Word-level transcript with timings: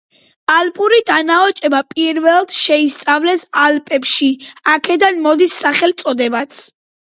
ალპური 0.51 0.97
დანაოჭება 1.09 1.81
პირველად 1.91 2.55
შეისწავლეს 2.61 3.45
ალპებში, 3.67 4.33
აქედან 4.77 5.23
მოდის 5.29 5.57
სახელწოდებაც. 5.67 6.63